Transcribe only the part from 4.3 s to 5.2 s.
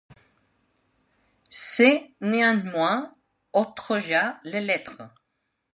les lettres.